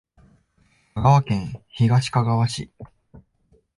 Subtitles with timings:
[0.95, 2.71] 香川県東かがわ市